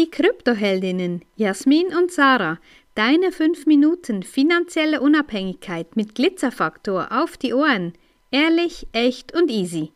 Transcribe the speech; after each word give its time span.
Die 0.00 0.10
Kryptoheldinnen 0.10 1.26
Jasmin 1.36 1.88
und 1.88 2.10
Sarah. 2.10 2.58
Deine 2.94 3.32
5 3.32 3.66
Minuten 3.66 4.22
finanzielle 4.22 5.02
Unabhängigkeit 5.02 5.94
mit 5.94 6.14
Glitzerfaktor 6.14 7.08
auf 7.10 7.36
die 7.36 7.52
Ohren. 7.52 7.92
Ehrlich, 8.30 8.86
echt 8.92 9.34
und 9.34 9.50
easy. 9.50 9.92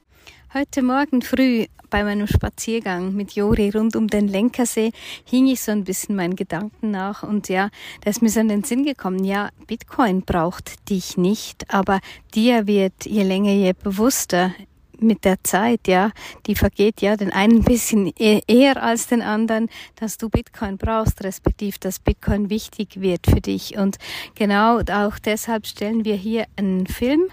Heute 0.53 0.83
Morgen 0.83 1.23
früh 1.23 1.65
bei 1.89 2.05
meinem 2.05 2.27
Spaziergang 2.27 3.15
mit 3.15 3.33
Jori 3.33 3.71
rund 3.71 3.97
um 3.97 4.07
den 4.09 4.29
Lenkersee 4.29 4.93
hing 5.25 5.47
ich 5.47 5.63
so 5.63 5.73
ein 5.73 5.85
bisschen 5.85 6.17
meinen 6.17 6.37
Gedanken 6.37 6.91
nach 6.91 7.23
und 7.23 7.49
ja, 7.49 7.71
da 8.03 8.11
ist 8.11 8.21
mir 8.21 8.29
so 8.29 8.41
in 8.41 8.49
den 8.49 8.63
Sinn 8.63 8.85
gekommen, 8.85 9.25
ja, 9.25 9.49
Bitcoin 9.67 10.21
braucht 10.21 10.91
dich 10.91 11.17
nicht, 11.17 11.73
aber 11.73 12.01
dir 12.35 12.67
wird 12.67 13.07
je 13.07 13.23
länger, 13.23 13.53
je 13.53 13.73
bewusster 13.73 14.55
mit 14.99 15.25
der 15.25 15.43
Zeit, 15.43 15.87
ja, 15.87 16.11
die 16.47 16.55
vergeht 16.55 17.01
ja 17.01 17.17
den 17.17 17.33
einen 17.33 17.59
ein 17.59 17.65
bisschen 17.65 18.13
e-, 18.19 18.43
eher 18.47 18.83
als 18.83 19.07
den 19.07 19.23
anderen, 19.23 19.69
dass 19.97 20.19
du 20.19 20.29
Bitcoin 20.29 20.79
brauchst, 20.79 21.23
respektiv, 21.25 21.79
dass 21.79 21.99
Bitcoin 21.99 22.51
wichtig 22.51 23.01
wird 23.01 23.27
für 23.27 23.41
dich. 23.41 23.77
Und 23.77 23.97
genau 24.35 24.81
auch 24.81 25.19
deshalb 25.19 25.67
stellen 25.67 26.05
wir 26.05 26.17
hier 26.17 26.47
einen 26.57 26.87
Film 26.87 27.29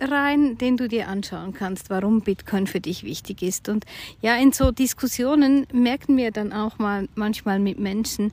rein, 0.00 0.58
den 0.58 0.76
du 0.76 0.88
dir 0.88 1.08
anschauen 1.08 1.54
kannst, 1.54 1.90
warum 1.90 2.20
Bitcoin 2.20 2.66
für 2.66 2.80
dich 2.80 3.04
wichtig 3.04 3.42
ist. 3.42 3.68
Und 3.68 3.84
ja, 4.20 4.36
in 4.36 4.52
so 4.52 4.70
Diskussionen 4.70 5.66
merken 5.72 6.16
wir 6.16 6.30
dann 6.30 6.52
auch 6.52 6.78
mal 6.78 7.08
manchmal 7.14 7.58
mit 7.58 7.78
Menschen, 7.78 8.32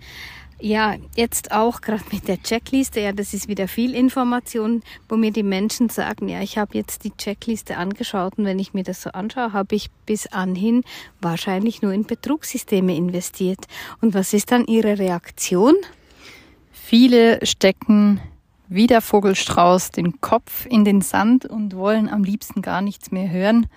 ja, 0.62 0.96
jetzt 1.16 1.52
auch 1.52 1.82
gerade 1.82 2.04
mit 2.12 2.28
der 2.28 2.42
Checkliste, 2.42 3.02
ja, 3.02 3.12
das 3.12 3.34
ist 3.34 3.48
wieder 3.48 3.68
viel 3.68 3.96
Information, 3.96 4.84
wo 5.10 5.18
mir 5.18 5.32
die 5.32 5.44
Menschen 5.44 5.90
sagen, 5.90 6.30
ja, 6.30 6.42
ich 6.42 6.58
habe 6.58 6.78
jetzt 6.78 7.04
die 7.04 7.12
Checkliste 7.12 7.78
angeschaut 7.78 8.38
und 8.38 8.46
wenn 8.46 8.60
ich 8.60 8.74
mir 8.74 8.84
das 8.84 9.02
so 9.02 9.12
anschaue, 9.12 9.54
habe 9.54 9.76
ich 9.76 9.90
bis 10.06 10.28
anhin 10.28 10.84
wahrscheinlich 11.20 11.82
nur 11.82 11.94
in 11.94 12.06
Betrugssysteme 12.06 12.96
investiert. 12.96 13.66
Und 14.02 14.14
was 14.14 14.34
ist 14.34 14.52
dann 14.52 14.66
ihre 14.66 15.00
Reaktion? 15.00 15.76
Viele 16.72 17.46
stecken 17.46 18.22
wie 18.72 18.88
der 18.88 19.02
Vogelstrauß 19.02 19.92
den 19.92 20.22
Kopf 20.22 20.66
in 20.66 20.86
den 20.86 21.02
Sand 21.02 21.46
und 21.46 21.76
wollen 21.76 22.08
am 22.08 22.24
liebsten 22.24 22.62
gar 22.62 22.82
nichts 22.82 23.12
mehr 23.12 23.30
hören, 23.30 23.68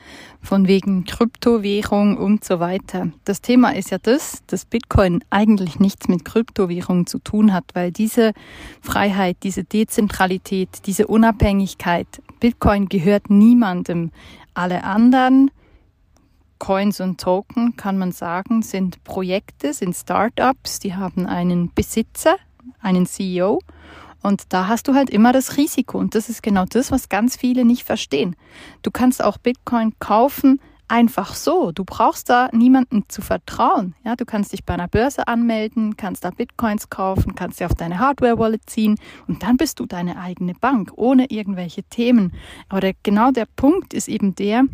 von 0.40 0.68
wegen 0.68 1.04
Kryptowährung 1.04 2.16
und 2.16 2.44
so 2.44 2.60
weiter. 2.60 3.08
Das 3.24 3.42
Thema 3.42 3.74
ist 3.74 3.90
ja 3.90 3.98
das, 3.98 4.44
dass 4.46 4.64
Bitcoin 4.64 5.24
eigentlich 5.30 5.80
nichts 5.80 6.06
mit 6.06 6.24
Kryptowährung 6.24 7.08
zu 7.08 7.18
tun 7.18 7.52
hat, 7.52 7.64
weil 7.74 7.90
diese 7.90 8.34
Freiheit, 8.82 9.38
diese 9.42 9.64
Dezentralität, 9.64 10.68
diese 10.86 11.08
Unabhängigkeit, 11.08 12.06
Bitcoin 12.38 12.88
gehört 12.88 13.30
niemandem. 13.30 14.12
Alle 14.54 14.84
anderen 14.84 15.50
Coins 16.60 17.00
und 17.00 17.20
Token, 17.20 17.74
kann 17.74 17.98
man 17.98 18.12
sagen, 18.12 18.62
sind 18.62 19.02
Projekte, 19.02 19.74
sind 19.74 19.96
Startups, 19.96 20.78
die 20.78 20.94
haben 20.94 21.26
einen 21.26 21.74
Besitzer, 21.74 22.36
einen 22.80 23.06
CEO 23.06 23.58
und 24.24 24.52
da 24.54 24.68
hast 24.68 24.88
du 24.88 24.94
halt 24.94 25.10
immer 25.10 25.32
das 25.32 25.58
Risiko. 25.58 25.98
Und 25.98 26.14
das 26.14 26.28
ist 26.28 26.42
genau 26.42 26.64
das, 26.64 26.90
was 26.90 27.08
ganz 27.08 27.36
viele 27.36 27.64
nicht 27.64 27.84
verstehen. 27.84 28.36
Du 28.82 28.90
kannst 28.90 29.22
auch 29.22 29.36
Bitcoin 29.36 29.92
kaufen, 29.98 30.60
einfach 30.88 31.34
so. 31.34 31.72
Du 31.72 31.84
brauchst 31.84 32.30
da 32.30 32.48
niemandem 32.52 33.04
zu 33.08 33.20
vertrauen. 33.20 33.94
Ja, 34.02 34.16
du 34.16 34.24
kannst 34.24 34.52
dich 34.52 34.64
bei 34.64 34.74
einer 34.74 34.88
Börse 34.88 35.28
anmelden, 35.28 35.96
kannst 35.96 36.24
da 36.24 36.30
Bitcoins 36.30 36.88
kaufen, 36.88 37.34
kannst 37.34 37.58
sie 37.58 37.66
auf 37.66 37.74
deine 37.74 37.98
Hardware-Wallet 37.98 38.62
ziehen 38.66 38.96
und 39.26 39.42
dann 39.42 39.58
bist 39.58 39.78
du 39.78 39.86
deine 39.86 40.18
eigene 40.18 40.54
Bank, 40.54 40.92
ohne 40.96 41.30
irgendwelche 41.30 41.82
Themen. 41.82 42.32
Aber 42.68 42.80
der, 42.80 42.94
genau 43.02 43.30
der 43.30 43.46
Punkt 43.56 43.92
ist 43.92 44.08
eben 44.08 44.34
der, 44.34 44.64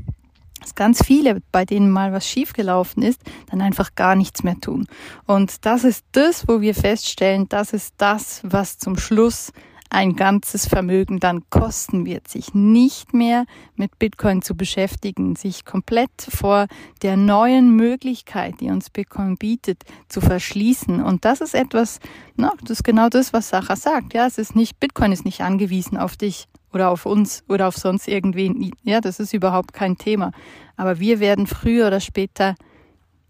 dass 0.61 0.75
ganz 0.75 1.05
viele, 1.05 1.41
bei 1.53 1.64
denen 1.64 1.91
mal 1.91 2.12
was 2.12 2.27
schiefgelaufen 2.27 3.03
ist, 3.03 3.20
dann 3.50 3.61
einfach 3.61 3.94
gar 3.94 4.16
nichts 4.16 4.42
mehr 4.42 4.61
tun. 4.61 4.86
Und 5.27 5.64
das 5.67 5.84
ist 5.84 6.05
das, 6.12 6.47
wo 6.48 6.61
wir 6.61 6.75
feststellen, 6.75 7.48
das 7.48 7.72
ist 7.72 7.94
das, 7.98 8.41
was 8.44 8.78
zum 8.78 8.97
Schluss 8.97 9.52
ein 9.91 10.14
ganzes 10.14 10.67
Vermögen 10.67 11.19
dann 11.19 11.42
kosten 11.50 12.06
wird, 12.06 12.28
sich 12.28 12.55
nicht 12.55 13.12
mehr 13.12 13.45
mit 13.74 13.98
Bitcoin 13.98 14.40
zu 14.40 14.57
beschäftigen, 14.57 15.34
sich 15.34 15.64
komplett 15.64 16.11
vor 16.29 16.68
der 17.02 17.17
neuen 17.17 17.74
Möglichkeit, 17.74 18.61
die 18.61 18.70
uns 18.70 18.89
Bitcoin 18.89 19.36
bietet, 19.36 19.83
zu 20.08 20.20
verschließen. 20.20 21.02
Und 21.02 21.24
das 21.24 21.40
ist 21.40 21.57
etwas, 21.57 21.98
na, 22.36 22.52
das 22.63 22.79
ist 22.79 22.84
genau 22.84 23.08
das, 23.08 23.33
was 23.33 23.48
Sacha 23.48 23.74
sagt. 23.74 24.14
Ja, 24.14 24.27
es 24.27 24.39
ist 24.39 24.55
nicht, 24.55 24.79
Bitcoin 24.79 25.11
ist 25.11 25.24
nicht 25.24 25.40
angewiesen 25.40 25.98
auf 25.98 26.17
dich 26.17 26.46
oder 26.73 26.91
auf 26.91 27.07
uns 27.07 27.45
oder 27.48 27.69
auf 27.69 27.77
sonst 27.77 28.08
irgendwen. 28.08 28.70
Ja, 28.83 29.01
das 29.01 29.20
ist 29.20 29.33
überhaupt 29.33 29.73
kein 29.73 29.97
Thema. 29.97 30.33
Aber 30.77 31.01
wir 31.01 31.20
werden 31.20 31.47
früher 31.47 31.86
oder 31.86 32.01
später 32.01 32.55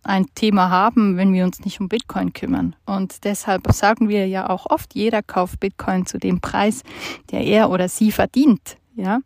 ein 0.03 0.27
Thema 0.34 0.71
haben, 0.71 1.17
wenn 1.17 1.33
wir 1.33 1.45
uns 1.45 1.61
nicht 1.61 1.81
um 1.81 1.89
Bitcoin 1.89 2.33
kümmern. 2.33 2.75
Und 2.87 3.25
deshalb 3.25 3.71
sagen 3.73 4.09
wir 4.09 4.27
ja 4.27 4.49
auch 4.49 4.67
oft, 4.67 4.95
jeder 4.95 5.23
kauft 5.23 5.61
Bitcoin 5.61 6.06
zu 6.06 6.19
dem 6.19 6.41
Preis, 6.41 6.83
der 7.31 7.45
er 7.45 7.71
oder 7.71 7.89
sie 7.89 8.12
verdient. 8.12 8.77
Ja, 8.95 9.21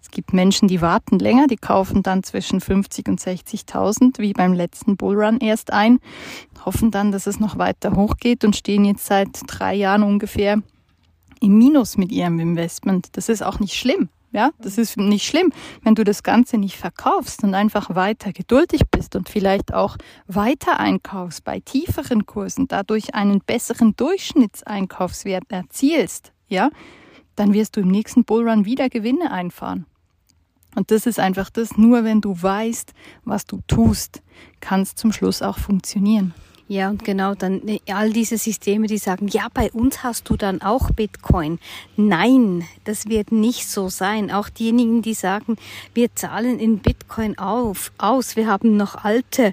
es 0.00 0.10
gibt 0.10 0.32
Menschen, 0.32 0.68
die 0.68 0.80
warten 0.80 1.18
länger, 1.18 1.46
die 1.46 1.56
kaufen 1.56 2.02
dann 2.02 2.22
zwischen 2.22 2.60
50 2.60 3.08
und 3.08 3.20
60.000, 3.20 4.18
wie 4.18 4.32
beim 4.32 4.52
letzten 4.52 4.96
Bullrun 4.96 5.38
erst 5.38 5.72
ein, 5.72 5.98
hoffen 6.64 6.90
dann, 6.90 7.10
dass 7.10 7.26
es 7.26 7.40
noch 7.40 7.58
weiter 7.58 7.96
hochgeht 7.96 8.44
und 8.44 8.54
stehen 8.54 8.84
jetzt 8.84 9.06
seit 9.06 9.30
drei 9.46 9.74
Jahren 9.74 10.02
ungefähr 10.02 10.62
im 11.44 11.58
Minus 11.58 11.96
mit 11.96 12.10
ihrem 12.10 12.40
Investment. 12.40 13.08
Das 13.12 13.28
ist 13.28 13.42
auch 13.42 13.60
nicht 13.60 13.74
schlimm. 13.74 14.08
Ja, 14.32 14.50
das 14.58 14.78
ist 14.78 14.96
nicht 14.96 15.24
schlimm, 15.24 15.52
wenn 15.84 15.94
du 15.94 16.02
das 16.02 16.24
Ganze 16.24 16.58
nicht 16.58 16.76
verkaufst 16.76 17.44
und 17.44 17.54
einfach 17.54 17.94
weiter 17.94 18.32
geduldig 18.32 18.80
bist 18.90 19.14
und 19.14 19.28
vielleicht 19.28 19.72
auch 19.72 19.96
weiter 20.26 20.80
einkaufst 20.80 21.44
bei 21.44 21.60
tieferen 21.60 22.26
Kursen, 22.26 22.66
dadurch 22.66 23.14
einen 23.14 23.38
besseren 23.38 23.94
Durchschnittseinkaufswert 23.94 25.44
erzielst, 25.50 26.32
ja, 26.48 26.70
dann 27.36 27.52
wirst 27.52 27.76
du 27.76 27.80
im 27.82 27.92
nächsten 27.92 28.24
Bullrun 28.24 28.64
wieder 28.64 28.88
Gewinne 28.88 29.30
einfahren. 29.30 29.86
Und 30.74 30.90
das 30.90 31.06
ist 31.06 31.20
einfach 31.20 31.48
das, 31.50 31.76
nur 31.76 32.02
wenn 32.02 32.20
du 32.20 32.34
weißt, 32.40 32.92
was 33.24 33.46
du 33.46 33.60
tust, 33.68 34.20
kann 34.58 34.80
es 34.80 34.96
zum 34.96 35.12
Schluss 35.12 35.42
auch 35.42 35.58
funktionieren. 35.58 36.34
Ja, 36.66 36.88
und 36.88 37.04
genau, 37.04 37.34
dann 37.34 37.66
äh, 37.68 37.80
all 37.92 38.12
diese 38.12 38.38
Systeme, 38.38 38.86
die 38.86 38.98
sagen, 38.98 39.28
ja, 39.28 39.48
bei 39.52 39.70
uns 39.72 40.02
hast 40.02 40.30
du 40.30 40.36
dann 40.36 40.62
auch 40.62 40.90
Bitcoin. 40.90 41.58
Nein, 41.96 42.64
das 42.84 43.06
wird 43.06 43.32
nicht 43.32 43.68
so 43.68 43.90
sein. 43.90 44.30
Auch 44.30 44.48
diejenigen, 44.48 45.02
die 45.02 45.14
sagen, 45.14 45.56
wir 45.92 46.14
zahlen 46.14 46.58
in 46.58 46.78
Bitcoin 46.78 47.36
auf, 47.38 47.92
aus, 47.98 48.36
wir 48.36 48.46
haben 48.46 48.76
noch 48.78 49.04
alte 49.04 49.52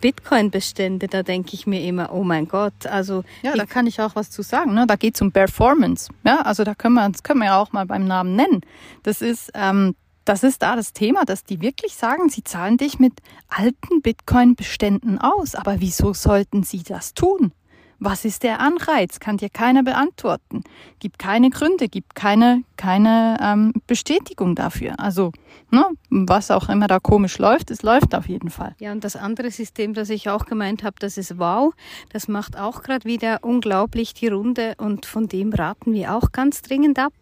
Bitcoin-Bestände, 0.00 1.08
da 1.08 1.22
denke 1.22 1.54
ich 1.54 1.66
mir 1.66 1.82
immer, 1.82 2.12
oh 2.12 2.24
mein 2.24 2.48
Gott, 2.48 2.86
also. 2.86 3.24
Ja, 3.42 3.54
da 3.54 3.66
kann 3.66 3.86
ich 3.86 4.00
auch 4.00 4.14
was 4.14 4.30
zu 4.30 4.42
sagen. 4.42 4.74
Ne? 4.74 4.86
Da 4.86 4.96
geht 4.96 5.14
es 5.14 5.22
um 5.22 5.32
Performance. 5.32 6.10
Ja, 6.24 6.40
also 6.42 6.64
da 6.64 6.74
können 6.74 6.94
wir, 6.94 7.08
das 7.08 7.22
können 7.22 7.40
wir 7.40 7.46
ja 7.46 7.60
auch 7.60 7.72
mal 7.72 7.86
beim 7.86 8.06
Namen 8.06 8.34
nennen. 8.36 8.62
Das 9.02 9.22
ist 9.22 9.50
ähm, 9.54 9.94
das 10.24 10.42
ist 10.42 10.62
da 10.62 10.76
das 10.76 10.92
Thema, 10.92 11.24
dass 11.24 11.44
die 11.44 11.60
wirklich 11.60 11.94
sagen, 11.94 12.28
sie 12.28 12.44
zahlen 12.44 12.76
dich 12.76 12.98
mit 12.98 13.14
alten 13.48 14.00
Bitcoin-Beständen 14.02 15.18
aus. 15.18 15.54
Aber 15.54 15.80
wieso 15.80 16.14
sollten 16.14 16.62
sie 16.62 16.82
das 16.82 17.14
tun? 17.14 17.52
Was 17.98 18.24
ist 18.24 18.42
der 18.42 18.60
Anreiz? 18.60 19.20
Kann 19.20 19.36
dir 19.36 19.50
keiner 19.50 19.82
beantworten. 19.82 20.62
Gibt 20.98 21.18
keine 21.18 21.50
Gründe, 21.50 21.88
gibt 21.88 22.14
keine, 22.14 22.62
keine 22.76 23.38
ähm, 23.40 23.72
Bestätigung 23.86 24.54
dafür. 24.54 24.94
Also, 24.98 25.32
ne, 25.70 25.84
was 26.10 26.50
auch 26.50 26.68
immer 26.68 26.86
da 26.86 26.98
komisch 26.98 27.38
läuft, 27.38 27.70
es 27.70 27.82
läuft 27.82 28.14
auf 28.14 28.28
jeden 28.28 28.50
Fall. 28.50 28.74
Ja, 28.78 28.92
und 28.92 29.04
das 29.04 29.16
andere 29.16 29.50
System, 29.50 29.94
das 29.94 30.10
ich 30.10 30.28
auch 30.28 30.46
gemeint 30.46 30.82
habe, 30.82 30.96
das 30.98 31.18
ist 31.18 31.38
Wow. 31.38 31.74
Das 32.12 32.28
macht 32.28 32.58
auch 32.58 32.82
gerade 32.82 33.04
wieder 33.04 33.38
unglaublich 33.42 34.14
die 34.14 34.28
Runde 34.28 34.74
und 34.78 35.06
von 35.06 35.28
dem 35.28 35.52
raten 35.52 35.92
wir 35.92 36.14
auch 36.14 36.32
ganz 36.32 36.62
dringend 36.62 36.98
ab. 36.98 37.12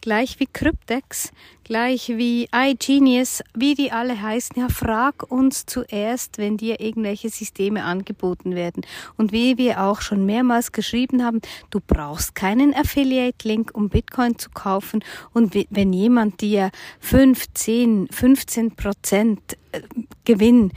Gleich 0.00 0.40
wie 0.40 0.46
Cryptex 0.46 1.32
gleich 1.64 2.08
wie 2.08 2.48
iGenius, 2.54 3.42
wie 3.54 3.74
die 3.74 3.92
alle 3.92 4.20
heißen, 4.20 4.56
ja, 4.60 4.68
frag 4.68 5.30
uns 5.30 5.66
zuerst, 5.66 6.38
wenn 6.38 6.56
dir 6.56 6.80
irgendwelche 6.80 7.30
Systeme 7.30 7.84
angeboten 7.84 8.54
werden. 8.54 8.84
Und 9.16 9.32
wie 9.32 9.58
wir 9.58 9.82
auch 9.82 10.00
schon 10.00 10.26
mehrmals 10.26 10.72
geschrieben 10.72 11.24
haben, 11.24 11.40
du 11.70 11.80
brauchst 11.80 12.34
keinen 12.34 12.74
Affiliate-Link, 12.74 13.70
um 13.74 13.88
Bitcoin 13.88 14.38
zu 14.38 14.50
kaufen. 14.50 15.01
Und 15.32 15.54
wenn 15.70 15.92
jemand 15.92 16.40
dir 16.40 16.70
15, 17.00 18.08
15 18.10 18.76
Prozent 18.76 19.58
äh, 19.72 19.82
Gewinn 20.24 20.72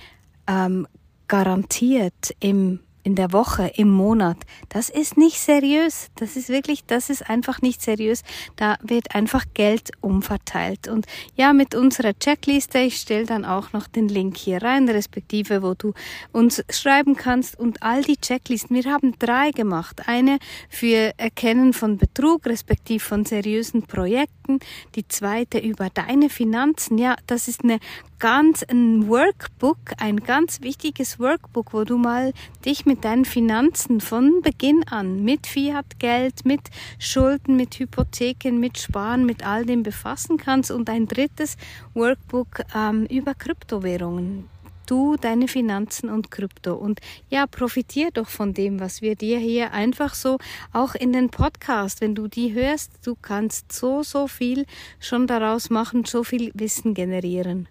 ähm, 0.47 0.87
garantiert 1.27 2.35
im 2.39 2.79
in 3.05 3.15
der 3.15 3.31
Woche, 3.31 3.71
im 3.75 3.91
Monat. 3.91 4.37
Das 4.67 4.89
ist 4.89 5.15
nicht 5.15 5.39
seriös. 5.39 6.09
Das 6.15 6.35
ist 6.35 6.49
wirklich, 6.49 6.85
das 6.85 7.11
ist 7.11 7.29
einfach 7.29 7.61
nicht 7.61 7.81
seriös. 7.81 8.23
Da 8.55 8.77
wird 8.81 9.13
einfach 9.13 9.45
Geld 9.53 9.91
umverteilt. 10.01 10.87
Und 10.87 11.05
ja, 11.35 11.53
mit 11.53 11.75
unserer 11.75 12.17
Checkliste, 12.17 12.79
ich 12.79 12.97
stelle 12.97 13.27
dann 13.27 13.45
auch 13.45 13.73
noch 13.73 13.87
den 13.87 14.09
Link 14.09 14.37
hier 14.37 14.63
rein, 14.63 14.89
respektive, 14.89 15.61
wo 15.61 15.75
du 15.75 15.93
uns 16.31 16.63
schreiben 16.71 17.15
kannst 17.15 17.59
und 17.59 17.83
all 17.83 18.01
die 18.01 18.17
Checklisten. 18.17 18.75
Wir 18.75 18.91
haben 18.91 19.13
drei 19.19 19.51
gemacht. 19.51 20.01
Eine 20.07 20.39
für 20.67 21.13
Erkennen 21.17 21.73
von 21.73 21.97
Betrug, 21.97 22.47
respektive 22.47 23.03
von 23.03 23.23
seriösen 23.23 23.83
Projekten. 23.83 24.59
Die 24.95 25.07
zweite 25.07 25.59
über 25.59 25.89
deine 25.93 26.29
Finanzen. 26.29 26.97
Ja, 26.97 27.15
das 27.27 27.47
ist 27.47 27.63
eine 27.63 27.77
ganz 28.19 28.63
ein 28.63 29.07
Workbook, 29.07 29.77
ein 29.97 30.17
ganz 30.17 30.61
wichtiges 30.61 31.19
Workbook, 31.19 31.73
wo 31.73 31.83
du 31.83 31.97
mal 31.97 32.33
dich 32.63 32.85
mit 32.85 33.03
deinen 33.03 33.25
Finanzen 33.25 34.01
von 34.01 34.41
Beginn 34.41 34.83
an, 34.87 35.23
mit 35.23 35.47
Fiat-Geld, 35.47 36.45
mit 36.45 36.61
Schulden, 36.99 37.55
mit 37.55 37.79
Hypotheken, 37.79 38.59
mit 38.59 38.77
Sparen, 38.77 39.25
mit 39.25 39.45
all 39.45 39.65
dem 39.65 39.83
befassen 39.83 40.37
kannst 40.37 40.71
und 40.71 40.89
ein 40.89 41.07
drittes 41.07 41.57
Workbook 41.93 42.61
ähm, 42.75 43.05
über 43.07 43.33
Kryptowährungen 43.33 44.49
du 44.87 45.15
deine 45.15 45.47
Finanzen 45.47 46.09
und 46.09 46.31
Krypto. 46.31 46.75
Und 46.75 46.99
ja, 47.29 47.47
profitier 47.47 48.11
doch 48.11 48.29
von 48.29 48.53
dem, 48.53 48.79
was 48.79 49.01
wir 49.01 49.15
dir 49.15 49.39
hier 49.39 49.71
einfach 49.73 50.13
so 50.13 50.37
auch 50.73 50.95
in 50.95 51.11
den 51.11 51.29
Podcast, 51.29 52.01
wenn 52.01 52.15
du 52.15 52.27
die 52.27 52.53
hörst, 52.53 52.91
du 53.03 53.15
kannst 53.19 53.71
so, 53.71 54.03
so 54.03 54.27
viel 54.27 54.65
schon 54.99 55.27
daraus 55.27 55.69
machen, 55.69 56.05
so 56.05 56.23
viel 56.23 56.51
Wissen 56.53 56.93
generieren. 56.93 57.67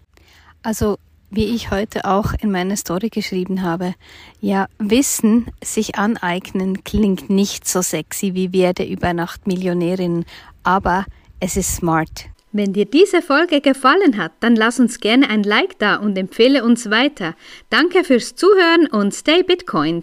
Also 0.65 0.97
wie 1.29 1.53
ich 1.53 1.69
heute 1.69 2.05
auch 2.05 2.33
in 2.41 2.49
meiner 2.49 2.75
Story 2.75 3.09
geschrieben 3.09 3.61
habe, 3.61 3.93
ja, 4.41 4.67
Wissen 4.79 5.45
sich 5.63 5.95
aneignen 5.95 6.83
klingt 6.83 7.29
nicht 7.29 7.67
so 7.67 7.83
sexy 7.83 8.33
wie 8.33 8.51
werde 8.51 8.83
über 8.83 9.13
Nacht 9.13 9.45
Millionärin, 9.45 10.25
aber 10.63 11.05
es 11.39 11.55
ist 11.55 11.75
smart. 11.75 12.25
Wenn 12.51 12.73
dir 12.73 12.85
diese 12.85 13.21
Folge 13.21 13.61
gefallen 13.61 14.17
hat, 14.17 14.31
dann 14.39 14.55
lass 14.55 14.79
uns 14.79 14.99
gerne 14.99 15.29
ein 15.29 15.43
Like 15.43 15.77
da 15.77 15.97
und 15.97 16.17
empfehle 16.17 16.63
uns 16.63 16.89
weiter. 16.89 17.35
Danke 17.69 18.03
fürs 18.03 18.35
Zuhören 18.35 18.87
und 18.87 19.13
stay 19.13 19.43
Bitcoin. 19.43 19.93